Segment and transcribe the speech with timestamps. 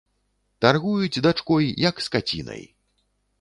[0.63, 2.63] Таргуюць дачкой, як скацінай.